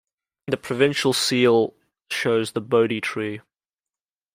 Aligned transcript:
The 0.47 0.57
provincial 0.57 1.13
seal 1.13 1.75
shows 2.09 2.53
the 2.53 2.59
Bodhi 2.61 3.01
tree. 3.01 3.41